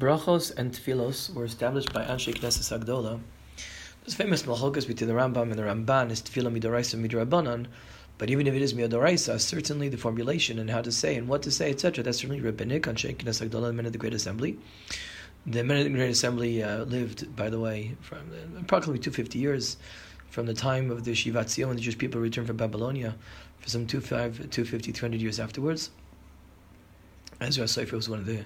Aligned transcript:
Brachos 0.00 0.50
and 0.56 0.72
Tfilos 0.72 1.30
were 1.34 1.44
established 1.44 1.92
by 1.92 2.02
Anshe 2.02 2.32
Knesset 2.32 2.80
Agdola. 2.80 3.20
There's 4.00 4.14
famous 4.14 4.44
machlokas 4.44 4.86
between 4.86 5.10
the 5.10 5.14
Rambam 5.14 5.50
and 5.50 5.58
the 5.58 5.62
Ramban 5.62 6.10
is 6.10 6.22
Tfilah 6.22 6.58
Midoraisa 6.58 6.98
Midrabanan, 6.98 7.66
but 8.16 8.30
even 8.30 8.46
if 8.46 8.54
it 8.54 8.62
is 8.62 8.72
Midoraisa, 8.72 9.38
certainly 9.38 9.90
the 9.90 9.98
formulation 9.98 10.58
and 10.58 10.70
how 10.70 10.80
to 10.80 10.90
say 10.90 11.16
and 11.16 11.28
what 11.28 11.42
to 11.42 11.50
say, 11.50 11.68
etc., 11.68 12.02
that's 12.02 12.16
certainly 12.16 12.40
rabbinic. 12.40 12.84
Anshe 12.84 13.14
Knesset 13.14 13.50
Agdola, 13.50 13.66
the 13.66 13.72
men 13.74 13.84
of 13.84 13.92
the 13.92 13.98
Great 13.98 14.14
Assembly. 14.14 14.58
The 15.44 15.62
men 15.62 15.76
of 15.76 15.84
the 15.84 15.90
Great 15.90 16.08
Assembly 16.08 16.62
uh, 16.62 16.84
lived, 16.84 17.36
by 17.36 17.50
the 17.50 17.60
way, 17.60 17.94
from 18.00 18.20
approximately 18.58 19.00
250 19.00 19.38
years 19.38 19.76
from 20.30 20.46
the 20.46 20.54
time 20.54 20.90
of 20.90 21.04
the 21.04 21.12
Shivat 21.12 21.50
Zion, 21.50 21.68
when 21.68 21.76
the 21.76 21.82
Jewish 21.82 21.98
people 21.98 22.22
returned 22.22 22.46
from 22.46 22.56
Babylonia, 22.56 23.16
for 23.58 23.68
some 23.68 23.86
250, 23.86 24.92
300 24.92 25.20
years 25.20 25.38
afterwards. 25.38 25.90
Ezra 27.38 27.64
Sofer 27.64 27.92
was 27.92 28.08
one 28.08 28.18
of 28.18 28.26
the 28.26 28.44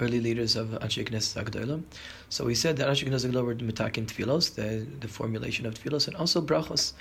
early 0.00 0.20
leaders 0.20 0.56
of 0.56 0.68
Anshe 0.68 1.06
Knesset. 1.08 1.82
So 2.28 2.44
we 2.44 2.54
said 2.54 2.76
that 2.78 2.88
Anshe 2.88 3.08
Knesset 3.08 3.30
Agdola 3.30 3.44
were 3.44 3.54
mitakin 3.54 4.06
tfilos, 4.06 4.54
the, 4.54 4.86
the 5.00 5.08
formulation 5.08 5.66
of 5.66 5.74
tfilos, 5.74 6.08
and 6.08 6.16
also 6.16 6.40
brachos, 6.40 6.92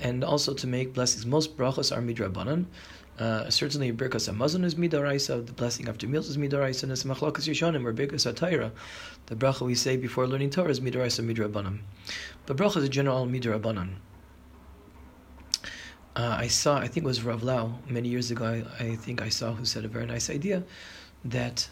and 0.00 0.24
also 0.24 0.54
to 0.54 0.66
make 0.66 0.94
blessings. 0.94 1.26
Most 1.26 1.56
brachos 1.56 1.94
are 1.96 2.00
midrabanan. 2.00 2.66
Uh, 3.18 3.48
certainly, 3.48 3.90
Birkas 3.92 4.30
Hamazon 4.30 4.62
is 4.62 4.74
midoraisa. 4.74 5.44
The 5.46 5.52
blessing 5.52 5.88
after 5.88 6.06
meals 6.06 6.28
is 6.28 6.36
midoraisa. 6.36 6.82
And 6.82 6.92
Machlokas 6.92 7.48
Rishonim 7.48 7.86
or 7.86 7.94
Birkas 7.94 8.30
HaTorah, 8.30 8.72
the 9.26 9.34
bracha 9.34 9.62
we 9.62 9.74
say 9.74 9.96
before 9.96 10.26
learning 10.26 10.50
Torah 10.50 10.68
is 10.68 10.80
midoraisa 10.80 11.24
midrabanan. 11.24 11.78
But 12.44 12.58
bracha 12.58 12.76
is 12.76 12.84
a 12.84 12.88
general 12.90 13.26
midrabanan. 13.26 13.94
Uh, 16.14 16.36
I 16.38 16.48
saw, 16.48 16.78
I 16.78 16.88
think 16.88 17.04
it 17.04 17.08
was 17.08 17.22
Rav 17.22 17.42
Lau 17.42 17.78
many 17.88 18.08
years 18.08 18.30
ago. 18.30 18.64
I, 18.80 18.84
I 18.84 18.96
think 18.96 19.22
I 19.22 19.28
saw 19.28 19.52
who 19.52 19.64
said 19.64 19.84
a 19.84 19.88
very 19.88 20.06
nice 20.06 20.30
idea 20.30 20.62
that 21.24 21.68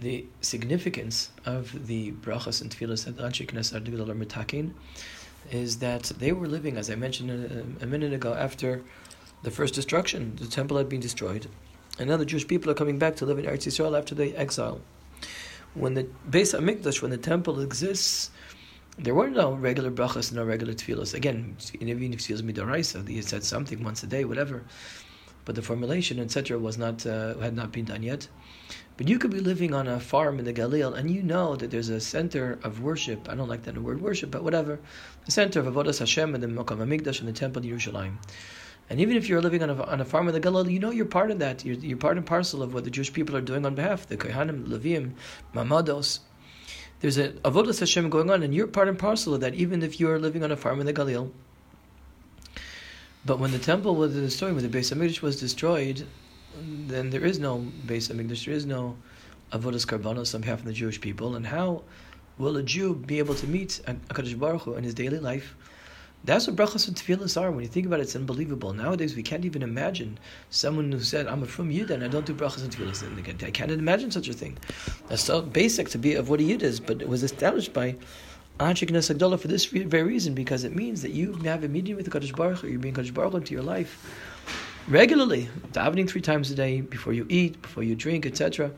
the 0.00 0.26
significance 0.40 1.30
of 1.44 1.86
the 1.86 2.12
brachas 2.12 2.60
and 2.60 2.70
tefillas 2.70 3.04
that 3.04 3.16
Anshe 3.16 3.46
Knesset 3.46 4.70
is 5.50 5.78
that 5.78 6.02
they 6.18 6.32
were 6.32 6.46
living, 6.46 6.76
as 6.76 6.90
I 6.90 6.96
mentioned 6.96 7.30
a, 7.30 7.84
a, 7.84 7.86
minute 7.86 8.12
ago, 8.12 8.34
after 8.34 8.82
the 9.42 9.50
first 9.50 9.74
destruction. 9.74 10.36
The 10.36 10.48
temple 10.48 10.76
had 10.76 10.88
been 10.88 11.00
destroyed, 11.00 11.46
and 11.98 12.10
now 12.10 12.16
the 12.16 12.26
Jewish 12.26 12.46
people 12.46 12.70
are 12.70 12.74
coming 12.74 12.98
back 12.98 13.16
to 13.16 13.26
live 13.26 13.38
in 13.38 13.44
Eretz 13.44 13.66
Yisrael 13.66 13.96
after 13.96 14.14
the 14.14 14.36
exile. 14.36 14.80
When 15.74 15.94
the 15.94 16.04
Beis 16.28 16.58
Hamikdash, 16.58 17.00
when 17.00 17.10
the 17.10 17.18
temple 17.18 17.60
exists, 17.60 18.30
there 18.98 19.14
were 19.14 19.28
no 19.28 19.52
regular 19.52 19.90
brachas, 19.90 20.32
no 20.32 20.44
regular 20.44 20.72
tefillas. 20.74 21.14
Again, 21.14 21.56
even 21.80 22.12
if 22.12 22.20
tefillas 22.20 22.42
midoraisa, 22.42 23.06
he 23.06 23.22
said 23.22 23.44
something 23.44 23.84
once 23.84 24.02
a 24.02 24.06
day, 24.06 24.24
whatever. 24.24 24.64
But 25.46 25.54
the 25.54 25.62
formulation, 25.62 26.18
etc., 26.18 26.58
was 26.58 26.76
not 26.76 27.06
uh, 27.06 27.38
had 27.38 27.54
not 27.54 27.72
been 27.72 27.86
done 27.86 28.02
yet. 28.02 28.28
But 28.96 29.08
you 29.08 29.18
could 29.18 29.30
be 29.30 29.40
living 29.40 29.72
on 29.72 29.86
a 29.86 30.00
farm 30.00 30.38
in 30.40 30.44
the 30.44 30.52
Galil, 30.52 30.96
and 30.98 31.08
you 31.08 31.22
know 31.22 31.54
that 31.54 31.70
there's 31.70 31.88
a 31.88 32.00
center 32.00 32.58
of 32.64 32.82
worship. 32.82 33.28
I 33.28 33.36
don't 33.36 33.48
like 33.48 33.62
that 33.62 33.78
word 33.78 34.00
worship, 34.00 34.30
but 34.30 34.42
whatever. 34.42 34.80
The 35.24 35.30
center 35.30 35.60
of 35.60 35.66
Avodas 35.66 36.00
Hashem 36.00 36.34
in 36.34 36.40
the 36.40 36.48
Mokam 36.48 36.78
Hamikdash 36.78 37.20
in 37.20 37.26
the 37.26 37.32
Temple 37.32 37.62
of 37.62 37.68
Yerushalayim. 37.68 38.16
And 38.90 39.00
even 39.00 39.16
if 39.16 39.28
you're 39.28 39.40
living 39.40 39.62
on 39.62 39.70
a, 39.70 39.82
on 39.84 40.00
a 40.00 40.04
farm 40.04 40.26
in 40.26 40.34
the 40.34 40.40
Galil, 40.40 40.70
you 40.70 40.80
know 40.80 40.90
you're 40.90 41.06
part 41.06 41.30
of 41.30 41.38
that. 41.38 41.64
You're, 41.64 41.76
you're 41.76 41.96
part 41.96 42.16
and 42.16 42.26
parcel 42.26 42.60
of 42.60 42.74
what 42.74 42.84
the 42.84 42.90
Jewish 42.90 43.12
people 43.12 43.36
are 43.36 43.40
doing 43.40 43.64
on 43.64 43.76
behalf. 43.76 44.06
The 44.06 44.16
Kohanim, 44.16 44.66
Levim, 44.66 45.12
Mamados. 45.54 46.20
There's 47.00 47.18
a 47.18 47.28
Avodas 47.44 47.78
Hashem 47.78 48.10
going 48.10 48.30
on, 48.30 48.42
and 48.42 48.52
you're 48.52 48.66
part 48.66 48.88
and 48.88 48.98
parcel 48.98 49.34
of 49.34 49.42
that, 49.42 49.54
even 49.54 49.84
if 49.84 50.00
you're 50.00 50.18
living 50.18 50.42
on 50.42 50.50
a 50.50 50.56
farm 50.56 50.80
in 50.80 50.86
the 50.86 50.94
Galil. 50.94 51.30
But 53.26 53.40
when 53.40 53.50
the 53.50 53.58
temple 53.58 53.96
was 53.96 54.14
destroyed, 54.14 54.54
when 54.54 54.70
the 54.70 54.78
Beis 54.78 54.94
Hamikdash 54.94 55.20
was 55.20 55.40
destroyed, 55.40 56.06
then 56.62 57.10
there 57.10 57.24
is 57.24 57.40
no 57.40 57.66
Beis 57.84 58.08
Hamikdash, 58.08 58.44
there 58.44 58.54
is 58.54 58.64
no 58.64 58.96
Avodas 59.52 59.84
Karbanos 59.84 60.32
on 60.32 60.42
behalf 60.42 60.60
of 60.60 60.64
the 60.64 60.72
Jewish 60.72 61.00
people. 61.00 61.34
And 61.34 61.44
how 61.44 61.82
will 62.38 62.56
a 62.56 62.62
Jew 62.62 62.94
be 62.94 63.18
able 63.18 63.34
to 63.34 63.48
meet 63.48 63.80
HaKadosh 63.84 64.38
Baruch 64.38 64.62
Hu 64.62 64.74
in 64.74 64.84
his 64.84 64.94
daily 64.94 65.18
life? 65.18 65.56
That's 66.24 66.46
what 66.46 66.54
brachas 66.56 66.86
and 66.86 66.96
tefillas 66.96 67.40
are. 67.40 67.50
When 67.50 67.62
you 67.62 67.68
think 67.68 67.86
about 67.86 67.98
it, 67.98 68.04
it's 68.04 68.16
unbelievable. 68.16 68.72
Nowadays, 68.72 69.16
we 69.16 69.22
can't 69.22 69.44
even 69.44 69.62
imagine 69.62 70.18
someone 70.50 70.90
who 70.90 71.00
said, 71.00 71.26
"I'm 71.26 71.42
a 71.42 71.46
frum 71.46 71.70
Yid 71.70 71.90
and 71.90 72.04
I 72.04 72.08
don't 72.08 72.26
do 72.26 72.34
brachas 72.34 72.62
and 72.62 72.72
tefillas." 72.72 73.02
I 73.44 73.50
can't 73.50 73.70
imagine 73.72 74.10
such 74.12 74.28
a 74.28 74.32
thing. 74.32 74.56
That's 75.08 75.22
so 75.22 75.42
basic 75.42 75.88
to 75.90 75.98
be 75.98 76.14
of 76.14 76.28
what 76.28 76.40
a 76.40 76.44
Yid 76.44 76.62
is, 76.62 76.78
but 76.80 77.02
it 77.02 77.08
was 77.08 77.22
established 77.22 77.72
by 77.72 77.96
Anshe 78.58 78.88
Knesset 78.88 79.18
Agdola 79.18 79.38
for 79.38 79.48
this 79.48 79.66
very 79.66 80.02
reason, 80.02 80.32
because 80.32 80.64
it 80.64 80.74
means 80.74 81.02
that 81.02 81.10
you 81.10 81.34
have 81.44 81.62
a 81.62 81.68
meeting 81.68 81.94
with 81.94 82.06
the 82.06 82.10
Kadosh 82.10 82.34
Baruch 82.34 82.60
Hu, 82.60 82.68
you're 82.68 82.78
being 82.78 82.94
Kadosh 82.94 83.12
Baruch 83.12 83.32
Hu 83.32 83.38
into 83.38 83.52
your 83.52 83.62
life 83.62 84.02
regularly, 84.88 85.50
davening 85.72 86.08
three 86.08 86.22
times 86.22 86.50
a 86.50 86.54
day, 86.54 86.80
before 86.80 87.12
you 87.12 87.26
eat, 87.28 87.60
before 87.60 87.82
you 87.82 87.94
drink, 87.94 88.24
etc. 88.24 88.70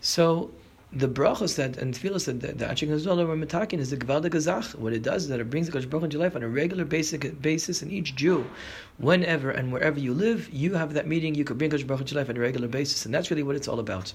So 0.00 0.50
the 0.92 1.06
brachos 1.06 1.54
that 1.56 1.76
and 1.76 1.94
tefillos 1.94 2.24
that 2.24 2.40
the, 2.40 2.64
Knesset 2.64 3.04
Agdola 3.04 3.24
were 3.24 3.36
metakin 3.36 3.78
is 3.78 3.90
the 3.90 3.96
Gvalda 3.96 4.30
Gazach. 4.30 4.74
What 4.74 4.92
it 4.92 5.02
does 5.02 5.24
is 5.24 5.28
that 5.28 5.38
it 5.38 5.48
brings 5.48 5.68
the 5.68 5.78
Kadosh 5.78 5.88
Baruch 5.88 6.02
into 6.02 6.16
your 6.16 6.24
life 6.24 6.34
on 6.34 6.42
a 6.42 6.48
regular 6.48 6.84
basic 6.84 7.40
basis, 7.40 7.82
and 7.82 7.92
each 7.92 8.16
Jew, 8.16 8.50
whenever 8.96 9.52
and 9.52 9.72
wherever 9.72 10.00
you 10.00 10.12
live, 10.12 10.52
you 10.52 10.74
have 10.74 10.94
that 10.94 11.06
meeting. 11.06 11.36
You 11.36 11.44
could 11.44 11.56
bring 11.56 11.70
Kadosh 11.70 11.86
Baruch 11.86 12.00
into 12.00 12.14
your 12.14 12.22
life 12.22 12.30
on 12.30 12.36
a 12.36 12.40
regular 12.40 12.66
basis, 12.66 13.04
and 13.04 13.14
that's 13.14 13.30
really 13.30 13.44
what 13.44 13.54
it's 13.54 13.68
all 13.68 13.78
about. 13.78 14.12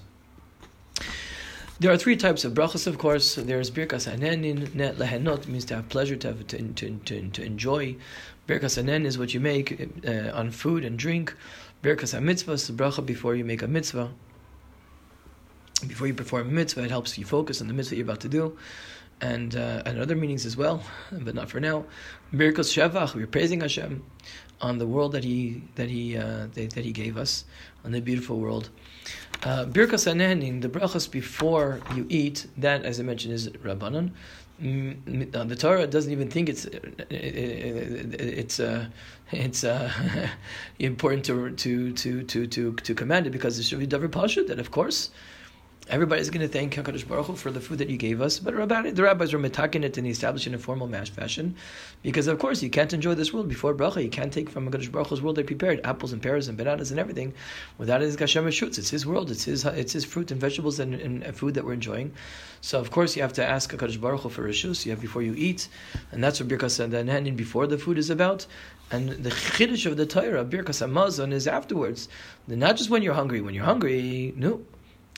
There 1.80 1.90
are 1.90 1.96
three 1.96 2.16
types 2.16 2.44
of 2.44 2.54
brachas, 2.54 2.86
of 2.86 2.98
course. 2.98 3.34
There's 3.34 3.68
birkas 3.68 4.08
hanenin, 4.08 4.72
net 4.76 4.96
lehenot 4.96 5.48
means 5.48 5.64
to 5.66 5.74
have 5.74 5.88
pleasure, 5.88 6.14
to 6.14 6.28
have 6.28 6.46
to, 6.46 6.62
to, 6.62 7.00
to, 7.04 7.28
to 7.30 7.42
enjoy. 7.42 7.96
Birkas 8.46 8.80
hanen 8.80 9.04
is 9.04 9.18
what 9.18 9.34
you 9.34 9.40
make 9.40 9.90
uh, 10.06 10.30
on 10.32 10.52
food 10.52 10.84
and 10.84 10.96
drink. 10.96 11.34
Birkas 11.82 12.20
mitzvah 12.22 12.52
is 12.52 12.68
the 12.68 12.72
bracha 12.72 13.04
before 13.04 13.34
you 13.34 13.44
make 13.44 13.60
a 13.60 13.66
mitzvah. 13.66 14.12
Before 15.88 16.06
you 16.06 16.14
perform 16.14 16.48
a 16.48 16.52
mitzvah, 16.52 16.84
it 16.84 16.90
helps 16.90 17.18
you 17.18 17.24
focus 17.24 17.60
on 17.60 17.66
the 17.66 17.74
mitzvah 17.74 17.96
you're 17.96 18.04
about 18.04 18.20
to 18.20 18.28
do. 18.28 18.56
And, 19.20 19.56
uh, 19.56 19.82
and 19.86 20.00
other 20.00 20.16
meanings 20.16 20.44
as 20.44 20.56
well, 20.56 20.82
but 21.10 21.34
not 21.34 21.48
for 21.48 21.58
now. 21.58 21.86
Birkas 22.34 22.68
shevach, 22.74 23.14
we're 23.14 23.26
praising 23.26 23.60
Hashem 23.62 24.02
on 24.60 24.78
the 24.78 24.86
world 24.86 25.12
that 25.12 25.24
He 25.24 25.62
that 25.76 25.88
He 25.88 26.16
uh, 26.16 26.48
that, 26.52 26.70
that 26.74 26.84
He 26.84 26.92
gave 26.92 27.16
us, 27.16 27.44
on 27.84 27.92
the 27.92 28.00
beautiful 28.00 28.38
world. 28.38 28.70
Uh, 29.42 29.66
Birkas 29.66 30.06
Hanenin, 30.06 30.62
the 30.62 30.68
brachas 30.68 31.10
before 31.10 31.80
you 31.94 32.06
eat, 32.08 32.46
that, 32.56 32.84
as 32.84 32.98
I 32.98 33.02
mentioned, 33.02 33.34
is 33.34 33.48
Rabbanon. 33.48 34.10
Mm, 34.62 35.34
uh, 35.34 35.44
the 35.44 35.56
Torah 35.56 35.86
doesn't 35.86 36.12
even 36.12 36.30
think 36.30 36.48
it's 36.48 36.66
it's 37.10 38.60
uh, 38.60 38.86
it's 39.32 39.64
uh, 39.64 39.90
important 40.78 41.24
to 41.26 41.50
to 41.50 41.92
to 41.92 42.22
to 42.22 42.46
to 42.46 42.72
to 42.72 42.94
command 42.94 43.26
it 43.26 43.30
because 43.30 43.58
it 43.58 43.64
should 43.64 43.80
be 43.80 43.86
davar 43.86 44.08
pashut 44.08 44.46
that 44.46 44.60
of 44.60 44.70
course 44.70 45.10
Everybody's 45.90 46.30
going 46.30 46.40
to 46.40 46.48
thank 46.48 46.74
Hakadosh 46.74 47.06
Baruch 47.06 47.26
Hu 47.26 47.36
for 47.36 47.50
the 47.50 47.60
food 47.60 47.76
that 47.76 47.90
you 47.90 47.98
gave 47.98 48.22
us, 48.22 48.38
but 48.38 48.54
the 48.54 49.02
rabbis 49.02 49.34
were 49.34 49.38
metaking 49.38 49.84
it 49.84 49.98
and 49.98 50.06
establishing 50.06 50.54
a 50.54 50.58
formal 50.58 50.86
mash 50.86 51.10
fashion, 51.10 51.54
because 52.02 52.26
of 52.26 52.38
course 52.38 52.62
you 52.62 52.70
can't 52.70 52.94
enjoy 52.94 53.14
this 53.14 53.34
world 53.34 53.50
before 53.50 53.74
bracha. 53.74 54.02
You 54.02 54.08
can't 54.08 54.32
take 54.32 54.48
from 54.48 54.66
Hakadosh 54.66 54.90
Baruch 54.90 55.08
Hu's 55.08 55.20
world 55.20 55.36
they 55.36 55.42
prepared 55.42 55.82
apples 55.84 56.14
and 56.14 56.22
pears 56.22 56.48
and 56.48 56.56
bananas 56.56 56.90
and 56.90 56.98
everything. 56.98 57.34
Without 57.76 58.00
his 58.00 58.18
Hashem 58.18 58.50
shoots. 58.50 58.78
It's 58.78 58.88
His 58.88 59.04
world. 59.04 59.30
It's 59.30 59.44
His. 59.44 59.66
It's 59.66 59.92
His 59.92 60.06
fruit 60.06 60.30
and 60.30 60.40
vegetables 60.40 60.80
and, 60.80 60.94
and 60.94 61.36
food 61.36 61.52
that 61.52 61.66
we're 61.66 61.74
enjoying. 61.74 62.12
So 62.62 62.80
of 62.80 62.90
course 62.90 63.14
you 63.14 63.20
have 63.20 63.34
to 63.34 63.44
ask 63.44 63.70
Hakadosh 63.70 64.00
Baruch 64.00 64.22
Hu 64.22 64.30
for 64.30 64.48
rishus. 64.48 64.86
You 64.86 64.92
have 64.92 65.02
before 65.02 65.20
you 65.20 65.34
eat, 65.36 65.68
and 66.12 66.24
that's 66.24 66.40
what 66.40 66.48
birkas 66.48 66.80
and 66.80 67.36
before 67.36 67.66
the 67.66 67.76
food 67.76 67.98
is 67.98 68.08
about. 68.08 68.46
And 68.90 69.10
the 69.10 69.30
chiddush 69.30 69.84
of 69.84 69.98
the 69.98 70.06
Torah, 70.06 70.46
birkas 70.46 70.80
hamazon, 70.80 71.32
is 71.32 71.46
afterwards. 71.46 72.08
Not 72.48 72.76
just 72.76 72.88
when 72.88 73.02
you're 73.02 73.14
hungry. 73.14 73.42
When 73.42 73.54
you're 73.54 73.64
hungry, 73.66 74.32
no 74.34 74.62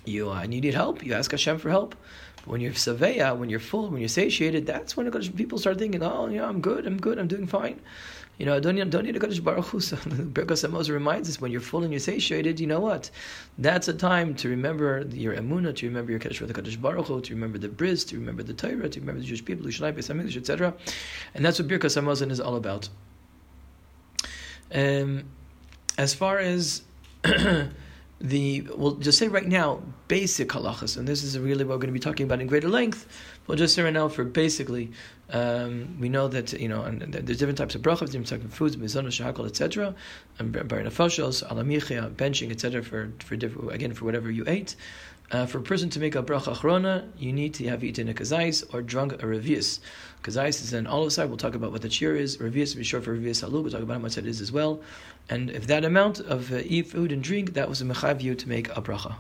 you 0.09 0.31
uh, 0.31 0.41
and 0.41 0.53
you 0.55 0.61
need 0.61 0.75
help, 0.75 1.05
you 1.05 1.15
ask 1.15 1.31
Hashem 1.31 1.59
for 1.59 1.71
help. 1.71 1.95
But 2.37 2.49
when 2.49 2.61
you're 2.61 2.73
saveya, 2.73 3.37
when 3.37 3.49
you're 3.49 3.61
full, 3.61 3.91
when 3.91 4.01
you're 4.01 4.09
satiated, 4.09 4.67
that's 4.67 4.97
when 4.97 5.11
people 5.33 5.59
start 5.59 5.79
thinking, 5.79 6.03
oh, 6.03 6.29
yeah, 6.29 6.47
I'm 6.47 6.61
good, 6.61 6.87
I'm 6.87 6.99
good, 6.99 7.19
I'm 7.19 7.29
doing 7.29 7.47
fine. 7.47 7.81
You 8.39 8.45
know, 8.45 8.55
I 8.55 8.61
don't 8.61 8.75
need, 8.75 8.91
don't 8.91 9.05
need 9.05 9.17
a 9.17 9.19
Kadosh 9.19 9.43
Baruch 9.43 9.65
Hu. 9.67 9.81
So 9.81 9.97
Hamazon 9.97 10.91
reminds 10.91 11.31
us 11.31 11.41
when 11.41 11.51
you're 11.51 11.63
full 11.63 11.85
and 11.85 11.93
you're 11.93 12.01
satiated, 12.01 12.61
you 12.61 12.67
know 12.67 12.81
what? 12.81 13.11
That's 13.57 13.89
a 13.89 13.95
time 13.95 14.35
to 14.37 14.49
remember 14.51 15.07
your 15.11 15.35
Emunah, 15.35 15.75
to 15.77 15.87
remember 15.87 16.11
your 16.11 16.21
Kaddish 16.21 16.41
the 16.41 16.53
Kadosh 16.53 16.81
Baruch 16.81 17.07
Hu, 17.07 17.21
to 17.23 17.35
remember 17.35 17.57
the 17.57 17.69
Bris, 17.69 18.05
to 18.05 18.17
remember 18.17 18.43
the 18.43 18.53
Torah, 18.53 18.89
to 18.91 19.01
remember 19.01 19.21
the 19.21 19.27
Jewish 19.27 19.45
people, 19.45 19.67
etc. 19.67 20.75
And 21.35 21.45
that's 21.45 21.59
what 21.59 21.69
Birkas 21.69 22.01
Hamazon 22.01 22.31
is 22.31 22.41
all 22.41 22.57
about. 22.57 22.91
Um, 24.75 25.25
as 25.97 26.13
far 26.13 26.39
as 26.39 26.83
the 28.21 28.67
we'll 28.75 28.95
just 28.95 29.19
say 29.19 29.29
right 29.29 29.47
now 29.47 29.83
basic 30.09 30.49
halachas, 30.49 30.97
and 30.97 31.07
this 31.07 31.23
is 31.23 31.39
really 31.39 31.65
what 31.65 31.75
we're 31.75 31.81
going 31.81 31.89
to 31.89 31.93
be 31.93 32.01
talking 32.01 32.25
about 32.25 32.41
in 32.41 32.47
greater 32.47 32.69
length. 32.69 33.07
We'll 33.47 33.59
just 33.59 33.75
say 33.75 33.83
right 33.83 33.93
now 33.93 34.09
for 34.09 34.25
basically, 34.25 34.91
um, 35.31 35.99
we 36.01 36.09
know 36.09 36.27
that 36.29 36.55
you 36.55 36.69
know 36.69 36.83
and 36.83 37.03
there's 37.13 37.39
different 37.39 37.59
types 37.59 37.75
of 37.75 37.83
brachas, 37.83 38.07
different 38.07 38.29
types 38.29 38.45
of 38.45 38.55
foods, 38.55 38.77
mizana, 38.77 39.09
shakal, 39.09 39.47
etc., 39.47 39.95
and 40.39 40.55
borei 40.55 40.87
nefashos, 40.87 41.47
alamichia, 41.47 42.15
benching, 42.15 42.51
etc. 42.51 42.83
For 42.83 43.13
for 43.21 43.37
different 43.37 43.73
again 43.73 43.93
for 43.93 44.07
whatever 44.07 44.31
you 44.31 44.45
ate. 44.47 44.77
Uh, 45.33 45.45
for 45.45 45.59
a 45.59 45.63
person 45.63 45.91
to 45.91 45.99
make 45.99 46.15
a 46.15 46.23
bracha 46.23 46.55
achrona, 46.55 47.05
you 47.19 47.33
need 47.33 47.53
to 47.53 47.67
have 47.67 47.83
eaten 47.83 48.09
a 48.09 48.15
kazais 48.15 48.63
or 48.73 48.81
drunk 48.81 49.13
a 49.13 49.27
revius. 49.27 49.81
Kazais 50.23 50.63
is 50.63 50.73
an 50.73 50.87
olive 50.87 51.13
side. 51.13 51.29
We'll 51.29 51.37
talk 51.37 51.57
about 51.57 51.73
what 51.73 51.83
the 51.83 51.89
cheer 51.89 52.15
is. 52.15 52.37
Revius, 52.37 52.77
be 52.77 52.85
sure 52.85 53.01
for 53.01 53.17
revius 53.17 53.43
halu. 53.43 53.61
We'll 53.63 53.73
talk 53.73 53.83
about 53.83 53.95
how 53.95 54.01
much 54.01 54.15
that 54.15 54.27
is 54.27 54.41
as 54.41 54.53
well. 54.53 54.81
And 55.29 55.51
if 55.51 55.67
that 55.67 55.85
amount 55.85 56.21
of 56.21 56.53
uh, 56.53 56.63
eat 56.65 56.87
food 56.87 57.11
and 57.11 57.23
drink, 57.23 57.55
that 57.55 57.69
was 57.69 57.83
a 57.83 57.85
mechav 57.85 58.23
you 58.23 58.37
to 58.37 58.49
make 58.49 58.69
a 58.77 58.81
bracha. 58.81 59.19